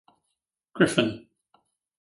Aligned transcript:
Griffin. 0.73 1.27